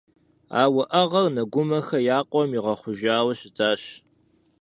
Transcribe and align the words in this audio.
А 0.61 0.63
уӀэгъэр 0.75 1.27
Нэгумэхэ 1.35 1.97
я 2.17 2.19
къуэм 2.29 2.51
игъэхъужауэ 2.57 3.33
щытащ. 3.39 3.81